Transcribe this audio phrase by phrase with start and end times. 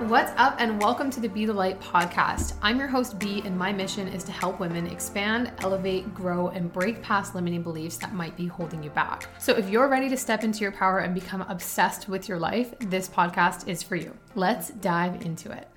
[0.00, 2.54] What's up, and welcome to the Be the Light podcast.
[2.62, 6.70] I'm your host, B, and my mission is to help women expand, elevate, grow, and
[6.72, 9.28] break past limiting beliefs that might be holding you back.
[9.38, 12.74] So, if you're ready to step into your power and become obsessed with your life,
[12.80, 14.12] this podcast is for you.
[14.34, 15.68] Let's dive into it.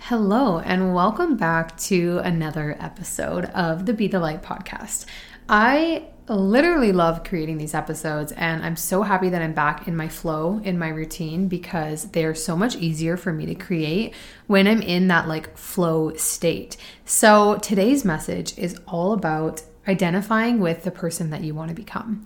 [0.00, 5.06] Hello, and welcome back to another episode of the Be the Light podcast.
[5.48, 10.08] I literally love creating these episodes, and I'm so happy that I'm back in my
[10.08, 14.14] flow, in my routine, because they're so much easier for me to create
[14.46, 16.76] when I'm in that like flow state.
[17.04, 22.22] So today's message is all about identifying with the person that you want to become.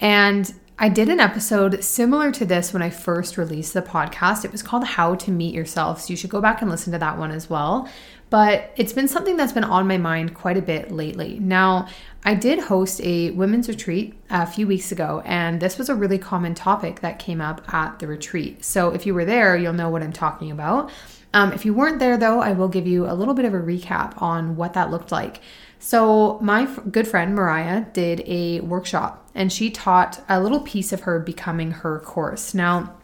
[0.00, 4.44] And I did an episode similar to this when I first released the podcast.
[4.44, 6.02] It was called How to Meet Yourself.
[6.02, 7.88] So you should go back and listen to that one as well.
[8.30, 11.38] But it's been something that's been on my mind quite a bit lately.
[11.38, 11.88] Now,
[12.24, 16.18] I did host a women's retreat a few weeks ago, and this was a really
[16.18, 18.64] common topic that came up at the retreat.
[18.64, 20.90] So if you were there, you'll know what I'm talking about.
[21.32, 23.58] Um, if you weren't there, though, I will give you a little bit of a
[23.58, 25.40] recap on what that looked like.
[25.78, 30.92] So, my f- good friend Mariah did a workshop and she taught a little piece
[30.92, 32.54] of her becoming her course.
[32.54, 32.94] Now,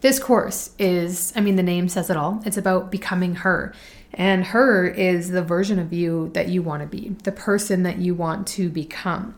[0.00, 2.42] this course is, I mean, the name says it all.
[2.46, 3.74] It's about becoming her.
[4.14, 7.98] And her is the version of you that you want to be, the person that
[7.98, 9.34] you want to become.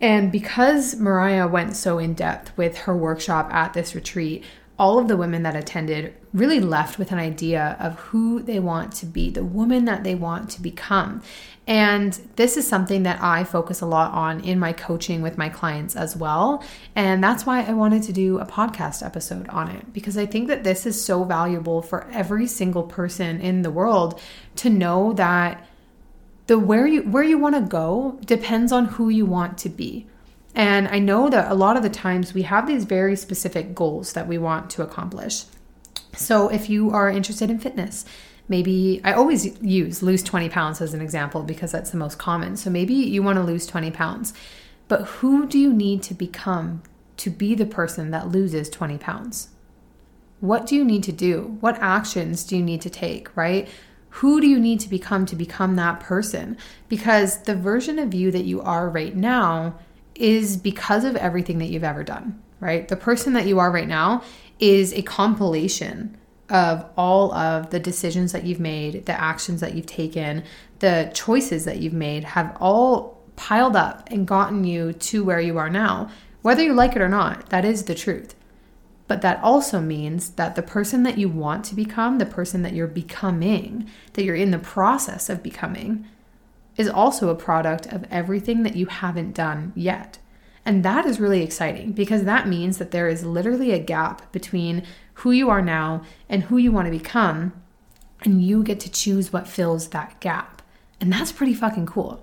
[0.00, 4.44] And because Mariah went so in depth with her workshop at this retreat,
[4.78, 8.92] all of the women that attended really left with an idea of who they want
[8.92, 11.20] to be, the woman that they want to become.
[11.68, 15.50] And this is something that I focus a lot on in my coaching with my
[15.50, 16.64] clients as well.
[16.96, 20.48] And that's why I wanted to do a podcast episode on it because I think
[20.48, 24.18] that this is so valuable for every single person in the world
[24.56, 25.62] to know that
[26.46, 30.06] the where you where you want to go depends on who you want to be.
[30.54, 34.14] And I know that a lot of the times we have these very specific goals
[34.14, 35.44] that we want to accomplish.
[36.14, 38.06] So if you are interested in fitness,
[38.48, 42.56] maybe I always use lose 20 pounds as an example because that's the most common.
[42.56, 44.32] So maybe you want to lose 20 pounds,
[44.88, 46.82] but who do you need to become
[47.18, 49.48] to be the person that loses 20 pounds?
[50.40, 51.58] What do you need to do?
[51.60, 53.68] What actions do you need to take, right?
[54.10, 56.56] Who do you need to become to become that person?
[56.88, 59.78] Because the version of you that you are right now
[60.14, 62.88] is because of everything that you've ever done, right?
[62.88, 64.22] The person that you are right now
[64.58, 66.16] is a compilation
[66.50, 70.44] of all of the decisions that you've made, the actions that you've taken,
[70.78, 75.58] the choices that you've made have all piled up and gotten you to where you
[75.58, 76.10] are now.
[76.42, 78.34] Whether you like it or not, that is the truth.
[79.06, 82.74] But that also means that the person that you want to become, the person that
[82.74, 86.06] you're becoming, that you're in the process of becoming,
[86.76, 90.18] is also a product of everything that you haven't done yet.
[90.68, 94.82] And that is really exciting because that means that there is literally a gap between
[95.14, 97.54] who you are now and who you want to become.
[98.20, 100.60] And you get to choose what fills that gap.
[101.00, 102.22] And that's pretty fucking cool.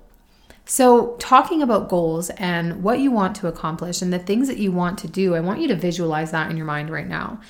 [0.63, 4.71] So, talking about goals and what you want to accomplish and the things that you
[4.71, 7.41] want to do, I want you to visualize that in your mind right now.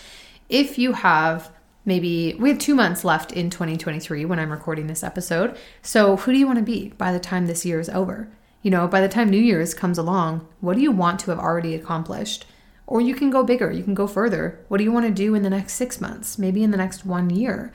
[0.48, 1.52] If you have
[1.84, 5.58] maybe we have two months left in 2023 when I'm recording this episode.
[5.82, 8.30] So, who do you want to be by the time this year is over?
[8.66, 11.38] You know, by the time New Year's comes along, what do you want to have
[11.38, 12.46] already accomplished?
[12.88, 14.59] Or you can go bigger, you can go further.
[14.70, 17.06] What do you want to do in the next six months, maybe in the next
[17.06, 17.72] one year?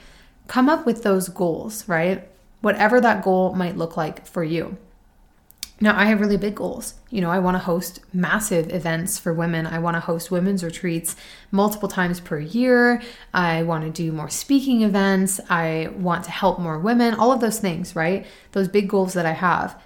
[0.48, 2.28] Come up with those goals, right?
[2.60, 4.78] Whatever that goal might look like for you.
[5.80, 6.94] Now, I have really big goals.
[7.08, 9.68] You know, I want to host massive events for women.
[9.68, 11.14] I want to host women's retreats
[11.52, 13.00] multiple times per year.
[13.32, 15.40] I want to do more speaking events.
[15.48, 18.26] I want to help more women, all of those things, right?
[18.50, 19.80] Those big goals that I have.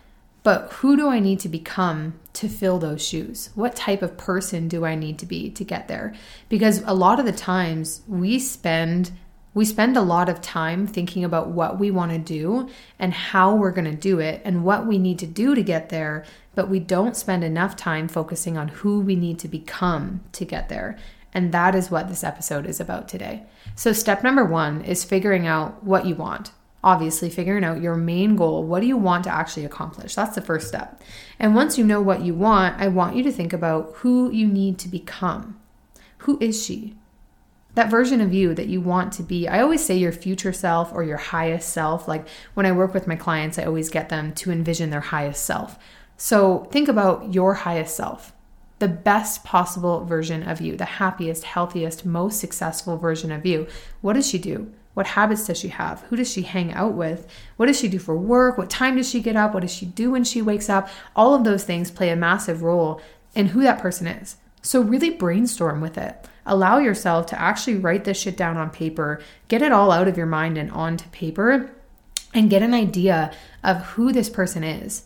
[0.44, 3.48] But who do I need to become to fill those shoes?
[3.54, 6.14] What type of person do I need to be to get there?
[6.50, 9.10] Because a lot of the times we spend
[9.54, 12.68] we spend a lot of time thinking about what we want to do
[12.98, 15.90] and how we're going to do it and what we need to do to get
[15.90, 16.24] there,
[16.56, 20.68] but we don't spend enough time focusing on who we need to become to get
[20.68, 20.98] there.
[21.32, 23.44] And that is what this episode is about today.
[23.76, 26.50] So, step number one is figuring out what you want
[26.84, 28.62] obviously figuring out your main goal.
[28.62, 30.14] What do you want to actually accomplish?
[30.14, 31.02] That's the first step.
[31.38, 34.46] And once you know what you want, I want you to think about who you
[34.46, 35.58] need to become.
[36.18, 36.94] Who is she?
[37.74, 39.48] That version of you that you want to be.
[39.48, 42.06] I always say your future self or your highest self.
[42.06, 45.44] Like when I work with my clients, I always get them to envision their highest
[45.44, 45.78] self.
[46.16, 48.32] So think about your highest self,
[48.78, 53.66] the best possible version of you, the happiest, healthiest, most successful version of you.
[54.02, 54.72] What does she do?
[54.94, 56.02] What habits does she have?
[56.02, 57.26] Who does she hang out with?
[57.56, 58.56] What does she do for work?
[58.56, 59.52] What time does she get up?
[59.52, 60.88] What does she do when she wakes up?
[61.14, 63.00] All of those things play a massive role
[63.34, 64.36] in who that person is.
[64.62, 66.26] So, really brainstorm with it.
[66.46, 70.16] Allow yourself to actually write this shit down on paper, get it all out of
[70.16, 71.70] your mind and onto paper,
[72.32, 73.32] and get an idea
[73.62, 75.04] of who this person is.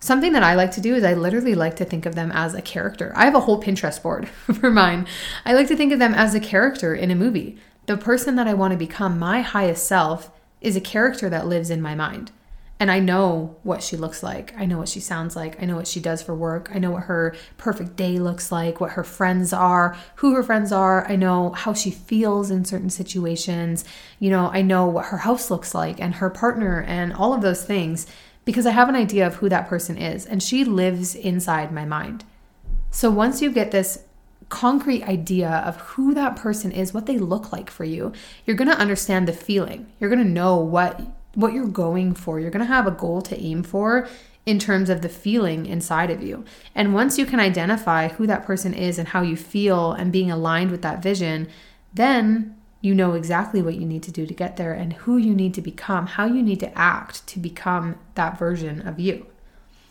[0.00, 2.54] Something that I like to do is I literally like to think of them as
[2.54, 3.12] a character.
[3.16, 4.28] I have a whole Pinterest board
[4.60, 5.06] for mine.
[5.44, 7.58] I like to think of them as a character in a movie.
[7.88, 10.30] The person that I want to become, my highest self,
[10.60, 12.30] is a character that lives in my mind.
[12.78, 14.52] And I know what she looks like.
[14.58, 15.60] I know what she sounds like.
[15.62, 16.68] I know what she does for work.
[16.74, 20.70] I know what her perfect day looks like, what her friends are, who her friends
[20.70, 21.10] are.
[21.10, 23.86] I know how she feels in certain situations.
[24.18, 27.40] You know, I know what her house looks like and her partner and all of
[27.40, 28.06] those things
[28.44, 31.86] because I have an idea of who that person is and she lives inside my
[31.86, 32.26] mind.
[32.90, 34.04] So once you get this
[34.48, 38.12] concrete idea of who that person is, what they look like for you,
[38.46, 39.86] you're going to understand the feeling.
[40.00, 41.00] You're going to know what
[41.34, 42.40] what you're going for.
[42.40, 44.08] You're going to have a goal to aim for
[44.44, 46.44] in terms of the feeling inside of you.
[46.74, 50.30] And once you can identify who that person is and how you feel and being
[50.30, 51.48] aligned with that vision,
[51.92, 55.34] then you know exactly what you need to do to get there and who you
[55.34, 59.26] need to become, how you need to act to become that version of you.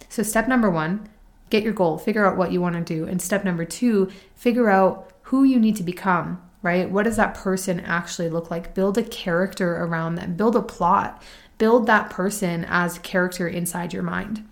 [0.09, 1.07] So, step number one,
[1.49, 3.05] get your goal, figure out what you want to do.
[3.05, 6.89] And step number two, figure out who you need to become right?
[6.89, 8.73] What does that person actually look like?
[8.73, 11.21] Build a character around them, build a plot,
[11.57, 14.47] build that person as character inside your mind.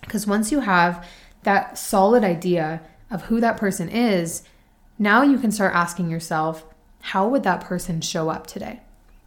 [0.00, 1.06] Because once you have
[1.42, 2.80] that solid idea
[3.10, 4.42] of who that person is,
[4.98, 6.64] now you can start asking yourself,
[7.00, 8.80] how would that person show up today?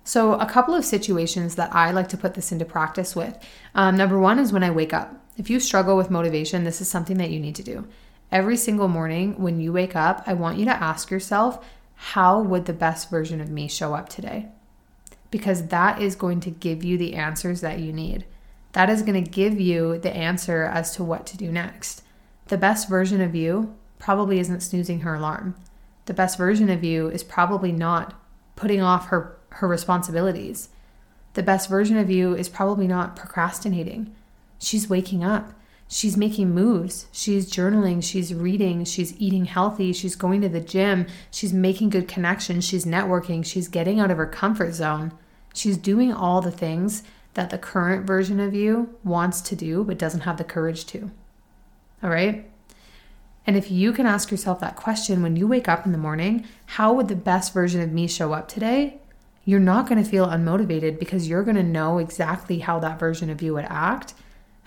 [0.07, 3.37] So, a couple of situations that I like to put this into practice with.
[3.75, 5.13] Um, number one is when I wake up.
[5.35, 7.85] If you struggle with motivation, this is something that you need to do.
[8.31, 11.61] Every single morning when you wake up, I want you to ask yourself,
[11.95, 14.47] how would the best version of me show up today?
[15.29, 18.23] Because that is going to give you the answers that you need.
[18.71, 22.01] That is going to give you the answer as to what to do next.
[22.45, 25.55] The best version of you probably isn't snoozing her alarm.
[26.05, 28.13] The best version of you is probably not
[28.55, 30.69] putting off her, her responsibilities.
[31.33, 34.15] The best version of you is probably not procrastinating.
[34.59, 35.53] She's waking up
[35.87, 37.07] she's making moves.
[37.11, 42.07] She's journaling, she's reading, she's eating healthy, she's going to the gym, she's making good
[42.07, 45.11] connections, she's networking, she's getting out of her comfort zone.
[45.53, 49.97] She's doing all the things that the current version of you wants to do but
[49.97, 51.09] doesn't have the courage to.
[52.03, 52.49] All right?
[53.45, 56.45] And if you can ask yourself that question when you wake up in the morning,
[56.65, 58.99] how would the best version of me show up today?
[59.47, 63.29] You're not going to feel unmotivated because you're going to know exactly how that version
[63.31, 64.13] of you would act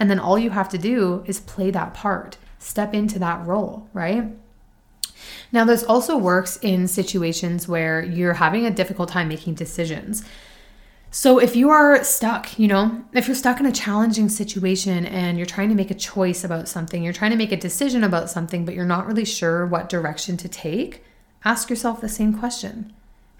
[0.00, 3.86] and then all you have to do is play that part, step into that role,
[3.92, 4.24] right?
[5.52, 10.24] Now, this also works in situations where you're having a difficult time making decisions.
[11.10, 15.36] So, if you are stuck, you know, if you're stuck in a challenging situation and
[15.36, 18.30] you're trying to make a choice about something, you're trying to make a decision about
[18.30, 21.04] something, but you're not really sure what direction to take,
[21.44, 22.94] ask yourself the same question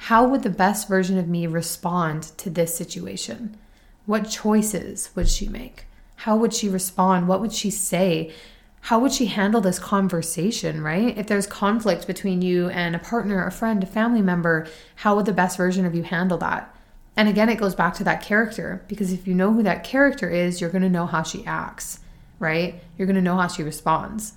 [0.05, 3.58] How would the best version of me respond to this situation?
[4.06, 5.85] What choices would she make?
[6.17, 7.29] How would she respond?
[7.29, 8.32] What would she say?
[8.81, 11.17] How would she handle this conversation, right?
[11.19, 14.67] If there's conflict between you and a partner, a friend, a family member,
[14.97, 16.75] how would the best version of you handle that?
[17.14, 20.31] And again, it goes back to that character because if you know who that character
[20.31, 22.00] is, you're going to know how she acts,
[22.38, 22.82] right?
[22.97, 24.32] You're going to know how she responds.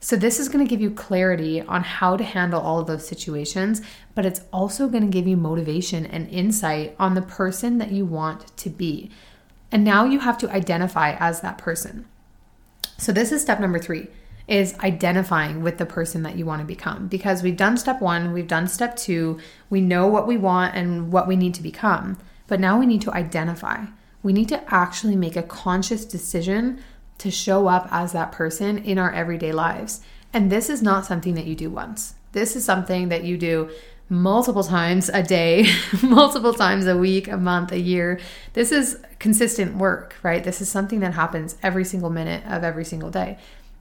[0.00, 3.06] So, this is going to give you clarity on how to handle all of those
[3.06, 3.82] situations,
[4.14, 8.04] but it's also going to give you motivation and insight on the person that you
[8.04, 9.10] want to be.
[9.70, 12.06] And now you have to identify as that person.
[12.98, 14.06] So this is step number 3
[14.48, 18.32] is identifying with the person that you want to become because we've done step 1,
[18.32, 19.38] we've done step 2,
[19.70, 22.18] we know what we want and what we need to become.
[22.48, 23.86] But now we need to identify.
[24.22, 26.82] We need to actually make a conscious decision
[27.22, 30.00] to show up as that person in our everyday lives.
[30.32, 32.14] And this is not something that you do once.
[32.32, 33.70] This is something that you do
[34.08, 35.66] multiple times a day,
[36.02, 38.18] multiple times a week, a month, a year.
[38.54, 40.42] This is consistent work, right?
[40.42, 43.38] This is something that happens every single minute of every single day.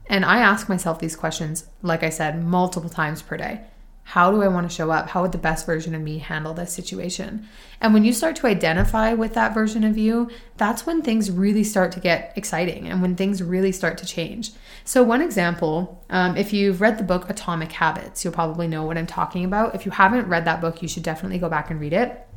[0.07, 3.61] And I ask myself these questions, like I said, multiple times per day.
[4.03, 5.09] How do I want to show up?
[5.09, 7.47] How would the best version of me handle this situation?
[7.79, 11.63] And when you start to identify with that version of you, that's when things really
[11.63, 14.51] start to get exciting and when things really start to change.
[14.83, 18.97] So, one example, um, if you've read the book Atomic Habits, you'll probably know what
[18.97, 19.75] I'm talking about.
[19.75, 22.27] If you haven't read that book, you should definitely go back and read it.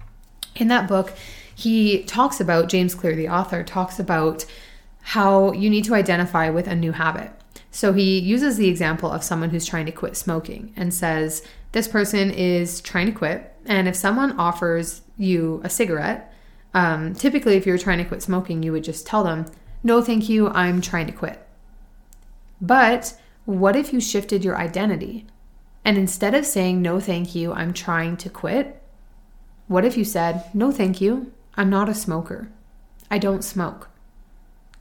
[0.56, 1.12] In that book,
[1.54, 4.44] he talks about, James Clear, the author, talks about
[5.00, 7.30] how you need to identify with a new habit.
[7.74, 11.88] So he uses the example of someone who's trying to quit smoking and says, This
[11.88, 13.52] person is trying to quit.
[13.66, 16.32] And if someone offers you a cigarette,
[16.72, 19.46] um, typically, if you're trying to quit smoking, you would just tell them,
[19.82, 21.44] No, thank you, I'm trying to quit.
[22.60, 25.26] But what if you shifted your identity?
[25.84, 28.80] And instead of saying, no, thank you, I'm trying to quit,
[29.66, 32.50] what if you said, no, thank you, I'm not a smoker.
[33.10, 33.90] I don't smoke.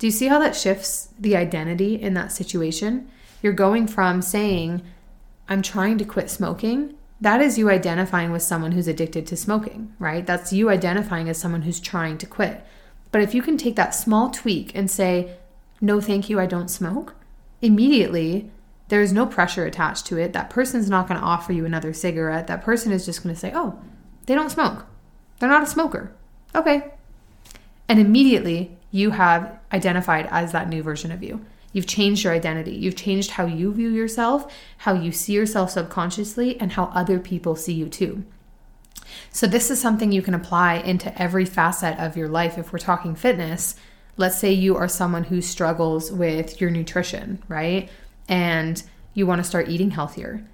[0.04, 3.10] Do you see how that shifts the identity in that situation?
[3.42, 4.82] You're going from saying,
[5.48, 6.96] I'm trying to quit smoking.
[7.22, 10.26] That is you identifying with someone who's addicted to smoking, right?
[10.26, 12.66] That's you identifying as someone who's trying to quit.
[13.14, 15.38] But if you can take that small tweak and say,
[15.80, 17.16] no, thank you, I don't smoke,
[17.62, 18.52] immediately
[18.90, 20.34] there's no pressure attached to it.
[20.34, 22.48] That person's not going to offer you another cigarette.
[22.48, 23.80] That person is just going to say, oh,
[24.26, 24.86] they don't smoke.
[25.40, 26.12] They're not a smoker.
[26.54, 26.92] Okay.
[27.88, 31.44] And immediately you have identified as that new version of you.
[31.72, 32.76] You've changed your identity.
[32.76, 37.56] You've changed how you view yourself, how you see yourself subconsciously, and how other people
[37.56, 38.24] see you too.
[39.32, 42.60] So, this is something you can apply into every facet of your life.
[42.60, 43.76] If we're talking fitness,
[44.16, 47.90] let's say you are someone who struggles with your nutrition, right?
[48.30, 48.82] And
[49.16, 50.46] you want to start eating healthier.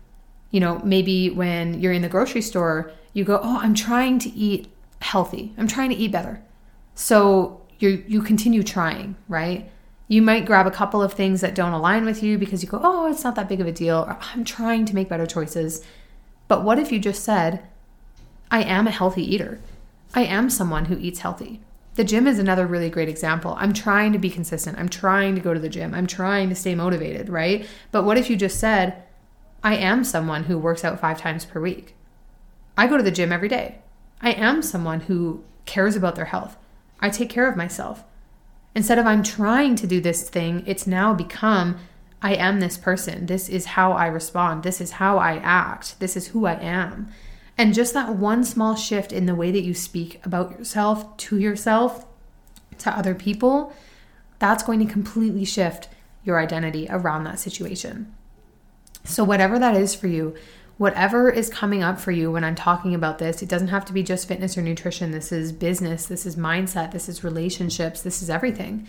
[0.50, 4.30] You know, maybe when you're in the grocery store, you go, Oh, I'm trying to
[4.30, 4.70] eat
[5.02, 6.42] healthy, I'm trying to eat better.
[6.96, 9.72] So, you you continue trying, right?
[10.08, 12.80] You might grab a couple of things that don't align with you because you go,
[12.82, 14.06] oh, it's not that big of a deal.
[14.08, 15.86] Or, I'm trying to make better choices.
[16.48, 17.62] But what if you just said,
[18.50, 19.60] I am a healthy eater?
[20.16, 21.62] I am someone who eats healthy.
[21.94, 23.56] The gym is another really great example.
[23.60, 24.80] I'm trying to be consistent.
[24.80, 25.94] I'm trying to go to the gym.
[25.94, 27.68] I'm trying to stay motivated, right?
[27.92, 29.04] But what if you just said,
[29.64, 31.96] I am someone who works out five times per week?
[32.76, 33.80] I go to the gym every day.
[34.22, 36.58] I am someone who cares about their health.
[37.02, 38.04] I take care of myself.
[38.76, 41.78] Instead of I'm trying to do this thing, it's now become
[42.22, 43.26] I am this person.
[43.26, 44.64] This is how I respond.
[44.64, 46.00] This is how I act.
[46.00, 47.10] This is who I am.
[47.58, 51.40] And just that one small shift in the way that you speak about yourself to
[51.40, 52.06] yourself,
[52.80, 53.74] to other people,
[54.38, 55.90] that's going to completely shift
[56.24, 58.14] your identity around that situation.
[59.04, 60.36] So, whatever that is for you,
[60.80, 63.94] whatever is coming up for you when I'm talking about this, it doesn't have to
[63.94, 65.12] be just fitness or nutrition.
[65.12, 68.88] This is business, this is mindset, this is relationships, this is everything.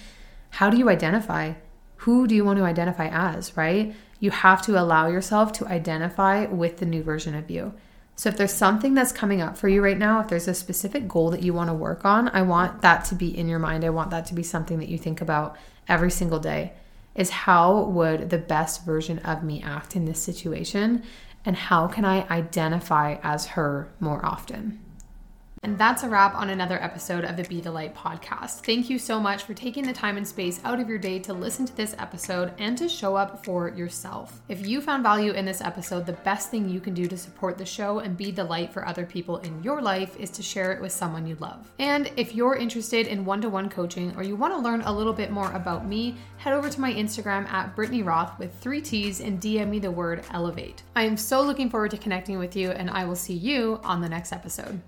[0.51, 1.55] How do you identify?
[1.97, 3.93] Who do you want to identify as, right?
[4.21, 7.75] You have to allow yourself to identify with the new version of you.
[8.15, 11.09] So, if there's something that's coming up for you right now, if there's a specific
[11.09, 13.85] goal that you want to work on, I want that to be in your mind.
[13.85, 15.57] I want that to be something that you think about
[15.89, 16.75] every single day.
[17.17, 21.03] Is how would the best version of me act in this situation?
[21.45, 24.81] And how can I identify as her more often?
[25.63, 28.65] And that's a wrap on another episode of the Be the Light podcast.
[28.65, 31.35] Thank you so much for taking the time and space out of your day to
[31.35, 34.41] listen to this episode and to show up for yourself.
[34.49, 37.59] If you found value in this episode, the best thing you can do to support
[37.59, 40.73] the show and be the light for other people in your life is to share
[40.73, 41.71] it with someone you love.
[41.79, 44.93] And if you're interested in one to one coaching or you want to learn a
[44.93, 48.81] little bit more about me, head over to my Instagram at Brittany Roth with three
[48.81, 50.85] T's and DM me the word elevate.
[50.97, 54.01] I am so looking forward to connecting with you, and I will see you on
[54.01, 54.81] the next episode.